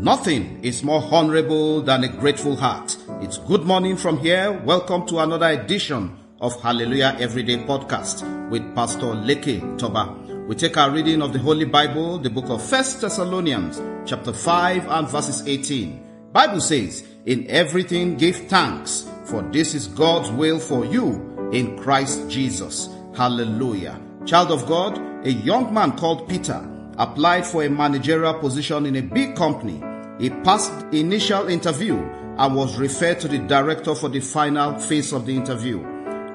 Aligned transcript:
Nothing 0.00 0.62
is 0.62 0.84
more 0.84 1.02
honorable 1.10 1.82
than 1.82 2.04
a 2.04 2.08
grateful 2.08 2.54
heart. 2.54 2.96
It's 3.20 3.36
good 3.36 3.64
morning 3.64 3.96
from 3.96 4.16
here. 4.16 4.52
Welcome 4.52 5.08
to 5.08 5.18
another 5.18 5.48
edition 5.48 6.16
of 6.40 6.62
Hallelujah 6.62 7.16
Everyday 7.18 7.56
Podcast 7.56 8.22
with 8.48 8.62
Pastor 8.76 9.06
Leke 9.06 9.76
Toba. 9.76 10.16
We 10.46 10.54
take 10.54 10.76
our 10.76 10.92
reading 10.92 11.20
of 11.20 11.32
the 11.32 11.40
Holy 11.40 11.64
Bible, 11.64 12.18
the 12.18 12.30
book 12.30 12.48
of 12.48 12.62
First 12.62 13.00
Thessalonians, 13.00 13.82
chapter 14.08 14.32
5 14.32 14.86
and 14.88 15.08
verses 15.08 15.42
18. 15.44 16.30
Bible 16.30 16.60
says, 16.60 17.04
In 17.26 17.50
everything 17.50 18.16
give 18.16 18.36
thanks, 18.48 19.10
for 19.24 19.42
this 19.50 19.74
is 19.74 19.88
God's 19.88 20.30
will 20.30 20.60
for 20.60 20.84
you 20.84 21.50
in 21.52 21.76
Christ 21.76 22.30
Jesus. 22.30 22.88
Hallelujah. 23.16 24.00
Child 24.26 24.52
of 24.52 24.64
God, 24.68 24.96
a 25.26 25.32
young 25.32 25.74
man 25.74 25.98
called 25.98 26.28
Peter 26.28 26.64
applied 26.98 27.46
for 27.46 27.64
a 27.64 27.70
managerial 27.70 28.34
position 28.34 28.86
in 28.86 28.96
a 28.96 29.02
big 29.02 29.34
company. 29.36 29.80
He 30.18 30.30
passed 30.30 30.72
initial 30.92 31.48
interview 31.48 31.96
and 32.38 32.54
was 32.54 32.78
referred 32.78 33.20
to 33.20 33.28
the 33.28 33.38
director 33.38 33.94
for 33.94 34.08
the 34.08 34.20
final 34.20 34.78
phase 34.78 35.12
of 35.12 35.26
the 35.26 35.36
interview. 35.36 35.80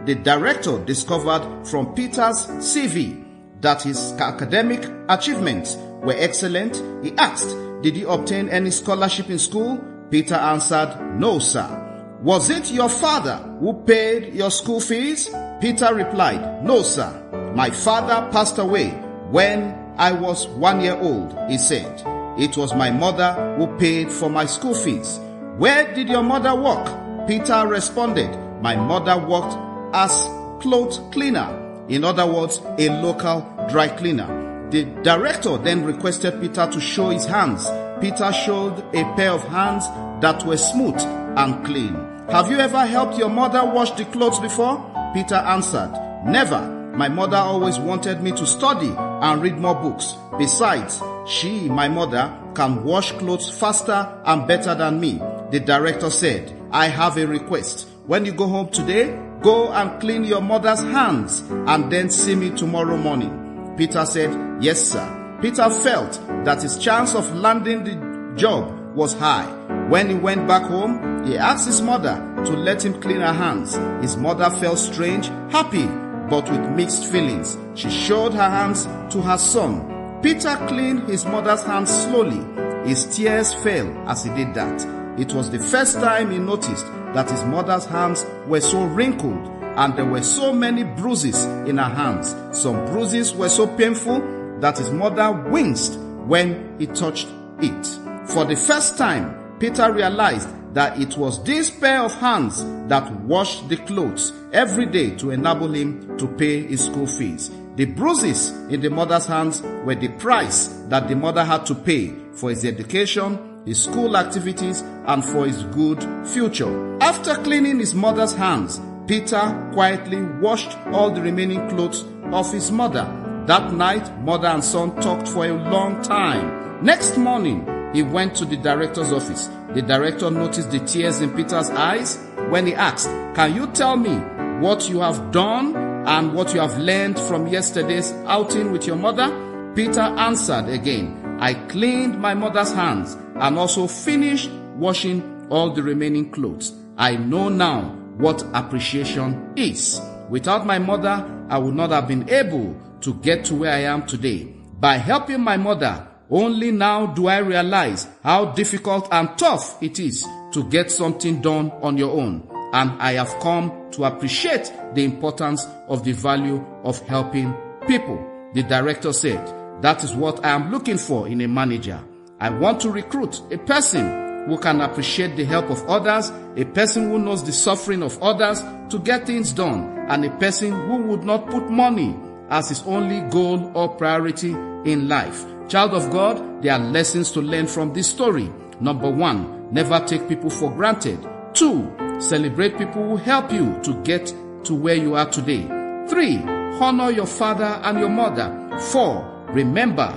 The 0.05 0.15
director 0.15 0.83
discovered 0.83 1.65
from 1.65 1.93
Peter's 1.93 2.45
CV 2.59 3.23
that 3.61 3.83
his 3.83 4.11
academic 4.13 4.89
achievements 5.09 5.77
were 6.01 6.15
excellent. 6.17 6.75
He 7.03 7.13
asked, 7.17 7.55
Did 7.81 7.95
he 7.95 8.03
obtain 8.03 8.49
any 8.49 8.71
scholarship 8.71 9.29
in 9.29 9.39
school? 9.39 9.83
Peter 10.11 10.35
answered, 10.35 10.97
No, 11.17 11.39
sir. 11.39 11.79
Was 12.21 12.49
it 12.49 12.71
your 12.71 12.89
father 12.89 13.37
who 13.59 13.83
paid 13.83 14.33
your 14.33 14.51
school 14.51 14.79
fees? 14.79 15.29
Peter 15.59 15.93
replied, 15.93 16.63
No, 16.63 16.83
sir. 16.83 17.51
My 17.55 17.69
father 17.69 18.29
passed 18.31 18.57
away 18.57 18.89
when 19.29 19.73
I 19.97 20.11
was 20.11 20.47
one 20.47 20.81
year 20.81 20.97
old, 20.97 21.37
he 21.49 21.57
said. 21.57 22.12
It 22.37 22.57
was 22.57 22.73
my 22.73 22.89
mother 22.89 23.33
who 23.57 23.67
paid 23.77 24.11
for 24.11 24.29
my 24.29 24.45
school 24.45 24.73
fees. 24.73 25.19
Where 25.57 25.93
did 25.93 26.09
your 26.09 26.23
mother 26.23 26.55
work? 26.55 27.27
Peter 27.27 27.67
responded, 27.67 28.29
My 28.61 28.75
mother 28.75 29.17
worked 29.17 29.55
as 29.93 30.11
clothes 30.59 30.99
cleaner. 31.11 31.59
In 31.89 32.03
other 32.03 32.25
words, 32.25 32.59
a 32.79 32.89
local 33.01 33.41
dry 33.69 33.87
cleaner. 33.87 34.69
The 34.71 34.85
director 35.03 35.57
then 35.57 35.85
requested 35.85 36.41
Peter 36.41 36.67
to 36.71 36.81
show 36.81 37.09
his 37.11 37.25
hands. 37.25 37.67
Peter 38.01 38.33
showed 38.33 38.79
a 38.95 39.03
pair 39.15 39.29
of 39.31 39.43
hands 39.43 39.85
that 40.21 40.43
were 40.43 40.57
smooth 40.57 40.99
and 41.37 41.63
clean. 41.63 41.93
Have 42.29 42.49
you 42.49 42.57
ever 42.57 42.83
helped 42.85 43.19
your 43.19 43.29
mother 43.29 43.63
wash 43.63 43.91
the 43.91 44.05
clothes 44.05 44.39
before? 44.39 44.83
Peter 45.13 45.35
answered, 45.35 45.91
Never. 46.25 46.79
My 46.95 47.09
mother 47.09 47.37
always 47.37 47.77
wanted 47.77 48.21
me 48.21 48.31
to 48.31 48.45
study 48.45 48.93
and 48.97 49.41
read 49.41 49.57
more 49.57 49.75
books. 49.75 50.15
Besides, 50.37 51.01
she, 51.25 51.69
my 51.69 51.87
mother, 51.87 52.37
can 52.55 52.83
wash 52.83 53.11
clothes 53.13 53.49
faster 53.49 54.21
and 54.25 54.47
better 54.47 54.75
than 54.75 54.99
me. 54.99 55.19
The 55.51 55.59
director 55.59 56.09
said, 56.09 56.51
I 56.71 56.87
have 56.87 57.17
a 57.17 57.25
request. 57.25 57.87
When 58.05 58.25
you 58.25 58.33
go 58.33 58.47
home 58.47 58.69
today, 58.69 59.17
go 59.41 59.71
and 59.71 59.99
clean 60.01 60.23
your 60.23 60.41
mother's 60.41 60.81
hands 60.81 61.39
and 61.49 61.91
then 61.91 62.09
see 62.09 62.35
me 62.35 62.49
tomorrow 62.49 62.97
morning. 62.97 63.73
Peter 63.77 64.05
said, 64.05 64.61
Yes, 64.61 64.81
sir. 64.81 65.37
Peter 65.41 65.69
felt 65.69 66.21
that 66.45 66.61
his 66.61 66.77
chance 66.77 67.15
of 67.15 67.33
landing 67.35 67.83
the 67.83 68.35
job 68.35 68.95
was 68.95 69.13
high. 69.13 69.45
When 69.89 70.09
he 70.09 70.15
went 70.15 70.47
back 70.47 70.63
home, 70.63 71.25
he 71.25 71.37
asked 71.37 71.67
his 71.67 71.81
mother 71.81 72.15
to 72.45 72.51
let 72.51 72.83
him 72.83 72.99
clean 73.01 73.21
her 73.21 73.33
hands. 73.33 73.75
His 74.01 74.17
mother 74.17 74.49
felt 74.49 74.79
strange, 74.79 75.27
happy, 75.51 75.85
but 76.29 76.49
with 76.49 76.69
mixed 76.71 77.11
feelings. 77.11 77.57
She 77.75 77.89
showed 77.89 78.33
her 78.33 78.49
hands 78.49 78.85
to 79.13 79.21
her 79.21 79.37
son. 79.37 79.92
Peter 80.23 80.55
cleaned 80.69 81.03
his 81.09 81.25
mother's 81.25 81.63
hands 81.63 81.91
slowly. 81.91 82.39
His 82.87 83.13
tears 83.13 83.53
fell 83.55 83.89
as 84.07 84.23
he 84.23 84.29
did 84.29 84.53
that. 84.53 85.19
It 85.19 85.33
was 85.33 85.51
the 85.51 85.59
first 85.59 85.95
time 85.95 86.31
he 86.31 86.39
noticed 86.39 86.85
that 87.13 87.29
his 87.29 87.43
mother's 87.43 87.83
hands 87.83 88.25
were 88.47 88.61
so 88.61 88.85
wrinkled 88.85 89.49
and 89.75 89.97
there 89.97 90.05
were 90.05 90.21
so 90.23 90.53
many 90.53 90.85
bruises 90.85 91.43
in 91.67 91.77
her 91.77 91.93
hands. 91.93 92.33
Some 92.57 92.85
bruises 92.85 93.33
were 93.33 93.49
so 93.49 93.67
painful 93.67 94.21
that 94.61 94.77
his 94.77 94.91
mother 94.91 95.29
winced 95.29 95.99
when 96.25 96.79
he 96.79 96.87
touched 96.87 97.27
it. 97.59 97.85
For 98.29 98.45
the 98.45 98.55
first 98.55 98.97
time, 98.97 99.57
Peter 99.59 99.91
realized 99.91 100.47
that 100.73 101.01
it 101.01 101.17
was 101.17 101.43
this 101.43 101.69
pair 101.69 102.01
of 102.01 102.13
hands 102.13 102.63
that 102.87 103.11
washed 103.23 103.67
the 103.67 103.75
clothes 103.75 104.31
every 104.53 104.85
day 104.85 105.17
to 105.17 105.31
enable 105.31 105.73
him 105.73 106.17
to 106.17 106.27
pay 106.27 106.61
his 106.65 106.85
school 106.85 107.07
fees. 107.07 107.51
The 107.75 107.85
bruises 107.85 108.49
in 108.69 108.81
the 108.81 108.91
mother's 108.91 109.25
hands 109.25 109.63
were 109.83 109.95
the 109.95 110.09
price 110.09 110.67
that 110.89 111.07
the 111.07 111.15
mother 111.15 111.43
had 111.43 111.65
to 111.65 111.73
pay 111.73 112.13
for 112.33 112.51
his 112.51 112.65
education, 112.65 113.63
his 113.65 113.83
school 113.83 114.15
activities, 114.15 114.81
and 115.07 115.25
for 115.25 115.47
his 115.47 115.63
good 115.63 116.03
future. 116.27 117.01
After 117.01 117.33
cleaning 117.37 117.79
his 117.79 117.95
mother's 117.95 118.33
hands, 118.33 118.79
Peter 119.07 119.71
quietly 119.73 120.21
washed 120.21 120.77
all 120.91 121.09
the 121.09 121.21
remaining 121.21 121.67
clothes 121.69 122.05
of 122.31 122.53
his 122.53 122.71
mother. 122.71 123.05
That 123.47 123.73
night, 123.73 124.21
mother 124.21 124.49
and 124.49 124.63
son 124.63 124.95
talked 125.01 125.27
for 125.27 125.47
a 125.47 125.53
long 125.53 125.99
time. 126.03 126.85
Next 126.85 127.17
morning, 127.17 127.67
he 127.91 128.03
went 128.03 128.35
to 128.35 128.45
the 128.45 128.57
director's 128.57 129.11
office. 129.11 129.49
The 129.73 129.81
director 129.81 130.29
noticed 130.29 130.69
the 130.69 130.79
tears 130.79 131.21
in 131.21 131.31
Peter's 131.31 131.71
eyes 131.71 132.19
when 132.49 132.67
he 132.67 132.75
asked, 132.75 133.07
Can 133.35 133.55
you 133.55 133.65
tell 133.67 133.97
me 133.97 134.15
what 134.61 134.87
you 134.87 134.99
have 134.99 135.31
done 135.31 135.82
and 136.05 136.33
what 136.33 136.53
you 136.53 136.59
have 136.59 136.77
learned 136.77 137.19
from 137.19 137.47
yesterday's 137.47 138.11
outing 138.25 138.71
with 138.71 138.85
your 138.85 138.95
mother? 138.95 139.29
Peter 139.75 140.01
answered 140.01 140.67
again, 140.69 141.37
I 141.39 141.53
cleaned 141.53 142.19
my 142.19 142.33
mother's 142.33 142.73
hands 142.73 143.17
and 143.35 143.57
also 143.57 143.87
finished 143.87 144.49
washing 144.75 145.47
all 145.49 145.71
the 145.71 145.81
remaining 145.81 146.29
clothes. 146.31 146.73
I 146.97 147.15
know 147.15 147.49
now 147.49 147.83
what 148.17 148.43
appreciation 148.53 149.53
is. 149.55 149.99
Without 150.29 150.65
my 150.65 150.77
mother, 150.79 151.25
I 151.49 151.57
would 151.57 151.75
not 151.75 151.91
have 151.91 152.07
been 152.07 152.29
able 152.29 152.79
to 153.01 153.13
get 153.15 153.45
to 153.45 153.55
where 153.55 153.73
I 153.73 153.81
am 153.81 154.05
today. 154.05 154.53
By 154.79 154.97
helping 154.97 155.41
my 155.41 155.57
mother, 155.57 156.07
only 156.29 156.71
now 156.71 157.07
do 157.07 157.27
I 157.27 157.37
realize 157.37 158.07
how 158.23 158.45
difficult 158.53 159.07
and 159.11 159.37
tough 159.37 159.81
it 159.81 159.99
is 159.99 160.25
to 160.51 160.63
get 160.69 160.91
something 160.91 161.41
done 161.41 161.71
on 161.81 161.97
your 161.97 162.11
own. 162.11 162.52
And 162.73 162.91
I 163.01 163.13
have 163.13 163.39
come 163.39 163.91
to 163.91 164.05
appreciate 164.05 164.71
the 164.93 165.03
importance 165.03 165.67
of 165.87 166.03
the 166.03 166.11
value 166.11 166.65
of 166.83 166.99
helping 167.07 167.53
people. 167.87 168.23
The 168.53 168.63
director 168.63 169.13
said, 169.13 169.81
that 169.81 170.03
is 170.03 170.13
what 170.13 170.43
I 170.43 170.49
am 170.49 170.71
looking 170.71 170.97
for 170.97 171.27
in 171.27 171.41
a 171.41 171.47
manager. 171.47 172.03
I 172.39 172.49
want 172.49 172.81
to 172.81 172.89
recruit 172.89 173.41
a 173.51 173.57
person 173.57 174.47
who 174.47 174.57
can 174.57 174.81
appreciate 174.81 175.35
the 175.35 175.45
help 175.45 175.69
of 175.69 175.83
others, 175.87 176.31
a 176.57 176.65
person 176.65 177.09
who 177.09 177.19
knows 177.19 177.43
the 177.43 177.53
suffering 177.53 178.03
of 178.03 178.21
others 178.21 178.61
to 178.89 178.99
get 178.99 179.25
things 179.25 179.53
done, 179.53 180.05
and 180.09 180.25
a 180.25 180.29
person 180.37 180.71
who 180.71 181.03
would 181.03 181.23
not 181.23 181.49
put 181.49 181.69
money 181.69 182.15
as 182.49 182.69
his 182.69 182.83
only 182.83 183.21
goal 183.29 183.71
or 183.73 183.89
priority 183.89 184.51
in 184.51 185.07
life. 185.07 185.45
Child 185.69 185.93
of 185.93 186.11
God, 186.11 186.61
there 186.61 186.73
are 186.73 186.79
lessons 186.79 187.31
to 187.31 187.41
learn 187.41 187.67
from 187.67 187.93
this 187.93 188.07
story. 188.09 188.51
Number 188.79 189.09
one, 189.09 189.71
never 189.71 189.99
take 190.05 190.27
people 190.27 190.49
for 190.49 190.69
granted. 190.71 191.25
Two, 191.53 191.89
celebrate 192.23 192.77
people 192.77 193.03
who 193.03 193.17
help 193.17 193.51
you 193.51 193.77
to 193.83 193.93
get 194.03 194.33
to 194.63 194.73
where 194.73 194.95
you 194.95 195.15
are 195.15 195.29
today. 195.29 195.63
Three, 196.07 196.37
honor 196.79 197.11
your 197.11 197.25
father 197.25 197.79
and 197.83 197.99
your 197.99 198.09
mother. 198.09 198.79
Four, 198.91 199.45
remember 199.49 200.07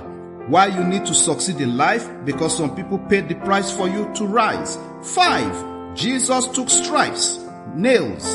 why 0.47 0.67
you 0.67 0.83
need 0.85 1.05
to 1.05 1.13
succeed 1.13 1.59
in 1.59 1.75
life 1.75 2.09
because 2.23 2.55
some 2.55 2.75
people 2.75 2.97
paid 2.97 3.27
the 3.27 3.35
price 3.35 3.69
for 3.71 3.89
you 3.89 4.11
to 4.15 4.25
rise. 4.25 4.77
Five, 5.03 5.95
Jesus 5.95 6.47
took 6.47 6.69
stripes, 6.69 7.39
nails, 7.75 8.25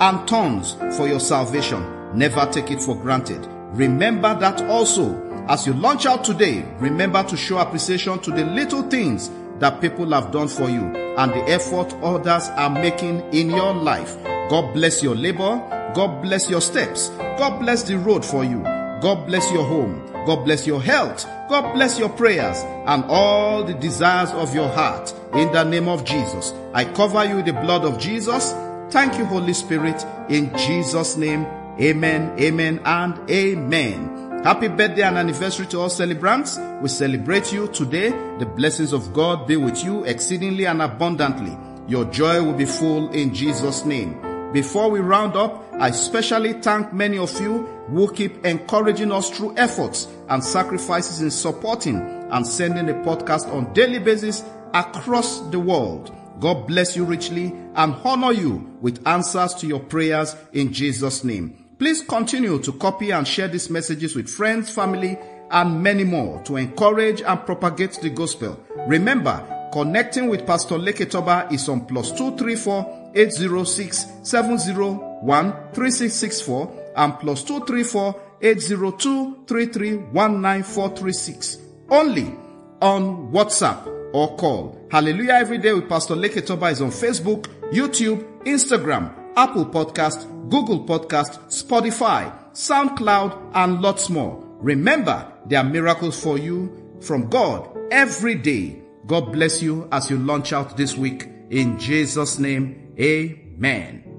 and 0.00 0.26
thorns 0.28 0.72
for 0.96 1.06
your 1.06 1.20
salvation. 1.20 2.16
Never 2.16 2.46
take 2.50 2.70
it 2.70 2.80
for 2.80 2.96
granted. 2.96 3.46
Remember 3.72 4.34
that 4.40 4.62
also 4.62 5.26
as 5.48 5.66
you 5.66 5.74
launch 5.74 6.06
out 6.06 6.24
today, 6.24 6.64
remember 6.78 7.22
to 7.24 7.36
show 7.36 7.58
appreciation 7.58 8.18
to 8.20 8.30
the 8.30 8.44
little 8.44 8.82
things 8.82 9.30
that 9.58 9.80
people 9.80 10.10
have 10.12 10.30
done 10.30 10.48
for 10.48 10.70
you 10.70 11.09
and 11.20 11.32
the 11.32 11.50
effort 11.50 11.92
others 12.02 12.48
are 12.56 12.70
making 12.70 13.20
in 13.34 13.50
your 13.50 13.74
life. 13.74 14.16
God 14.48 14.72
bless 14.72 15.02
your 15.02 15.14
labor. 15.14 15.58
God 15.94 16.22
bless 16.22 16.48
your 16.48 16.62
steps. 16.62 17.08
God 17.18 17.58
bless 17.60 17.82
the 17.82 17.98
road 17.98 18.24
for 18.24 18.42
you. 18.42 18.62
God 19.02 19.26
bless 19.26 19.52
your 19.52 19.64
home. 19.64 20.10
God 20.24 20.44
bless 20.46 20.66
your 20.66 20.82
health. 20.82 21.26
God 21.50 21.74
bless 21.74 21.98
your 21.98 22.08
prayers 22.08 22.62
and 22.86 23.04
all 23.04 23.62
the 23.62 23.74
desires 23.74 24.30
of 24.30 24.54
your 24.54 24.68
heart. 24.68 25.14
In 25.34 25.52
the 25.52 25.62
name 25.62 25.88
of 25.88 26.04
Jesus, 26.06 26.54
I 26.72 26.86
cover 26.86 27.24
you 27.26 27.36
with 27.36 27.46
the 27.46 27.52
blood 27.52 27.84
of 27.84 27.98
Jesus. 27.98 28.52
Thank 28.90 29.18
you, 29.18 29.26
Holy 29.26 29.52
Spirit. 29.52 30.02
In 30.30 30.56
Jesus' 30.56 31.18
name, 31.18 31.44
amen, 31.78 32.34
amen, 32.40 32.80
and 32.86 33.30
amen. 33.30 34.29
Happy 34.42 34.68
birthday 34.68 35.02
and 35.02 35.18
anniversary 35.18 35.66
to 35.66 35.78
all 35.78 35.90
celebrants. 35.90 36.58
We 36.80 36.88
celebrate 36.88 37.52
you 37.52 37.68
today. 37.68 38.08
The 38.38 38.46
blessings 38.46 38.94
of 38.94 39.12
God 39.12 39.46
be 39.46 39.58
with 39.58 39.84
you 39.84 40.02
exceedingly 40.04 40.64
and 40.64 40.80
abundantly. 40.80 41.54
Your 41.86 42.06
joy 42.06 42.42
will 42.42 42.54
be 42.54 42.64
full 42.64 43.10
in 43.10 43.34
Jesus' 43.34 43.84
name. 43.84 44.18
Before 44.50 44.90
we 44.90 45.00
round 45.00 45.36
up, 45.36 45.62
I 45.74 45.88
especially 45.88 46.54
thank 46.54 46.90
many 46.90 47.18
of 47.18 47.38
you 47.38 47.66
who 47.90 48.10
keep 48.14 48.46
encouraging 48.46 49.12
us 49.12 49.28
through 49.28 49.58
efforts 49.58 50.08
and 50.30 50.42
sacrifices 50.42 51.20
in 51.20 51.30
supporting 51.30 51.98
and 52.30 52.46
sending 52.46 52.86
the 52.86 52.94
podcast 52.94 53.52
on 53.52 53.70
daily 53.74 53.98
basis 53.98 54.42
across 54.72 55.40
the 55.50 55.60
world. 55.60 56.16
God 56.40 56.66
bless 56.66 56.96
you 56.96 57.04
richly 57.04 57.54
and 57.74 57.94
honor 58.06 58.32
you 58.32 58.74
with 58.80 59.06
answers 59.06 59.52
to 59.56 59.66
your 59.66 59.80
prayers 59.80 60.34
in 60.54 60.72
Jesus' 60.72 61.24
name. 61.24 61.69
Please 61.80 62.02
continue 62.02 62.58
to 62.58 62.72
copy 62.74 63.10
and 63.10 63.26
share 63.26 63.48
these 63.48 63.70
messages 63.70 64.14
with 64.14 64.28
friends, 64.28 64.68
family, 64.68 65.18
and 65.50 65.82
many 65.82 66.04
more 66.04 66.42
to 66.42 66.58
encourage 66.58 67.22
and 67.22 67.46
propagate 67.46 67.92
the 68.02 68.10
gospel. 68.10 68.62
Remember, 68.86 69.42
connecting 69.72 70.28
with 70.28 70.46
Pastor 70.46 70.74
Leketoba 70.74 71.50
is 71.50 71.70
on 71.70 71.86
plus 71.86 72.12
234 72.12 73.12
806 73.14 74.06
701 74.22 75.52
3664 75.72 76.92
and 76.96 77.18
plus 77.18 77.42
234 77.44 78.14
802 78.42 79.44
3319436. 79.46 81.56
Only 81.88 82.36
on 82.82 83.32
WhatsApp 83.32 83.86
or 84.12 84.36
call. 84.36 84.86
Hallelujah 84.90 85.32
Every 85.32 85.56
Day 85.56 85.72
with 85.72 85.88
Pastor 85.88 86.14
Leketoba 86.14 86.72
is 86.72 86.82
on 86.82 86.90
Facebook, 86.90 87.46
YouTube, 87.72 88.22
Instagram, 88.44 89.14
Apple 89.36 89.66
Podcast, 89.66 90.28
Google 90.50 90.84
Podcast, 90.84 91.38
Spotify, 91.48 92.32
SoundCloud, 92.52 93.52
and 93.54 93.80
lots 93.80 94.10
more. 94.10 94.44
Remember, 94.58 95.32
there 95.46 95.60
are 95.60 95.64
miracles 95.64 96.20
for 96.20 96.38
you 96.38 96.96
from 97.00 97.28
God 97.28 97.76
every 97.90 98.34
day. 98.34 98.82
God 99.06 99.32
bless 99.32 99.62
you 99.62 99.88
as 99.92 100.10
you 100.10 100.18
launch 100.18 100.52
out 100.52 100.76
this 100.76 100.96
week. 100.96 101.28
In 101.50 101.78
Jesus' 101.78 102.38
name, 102.38 102.92
amen. 102.98 104.09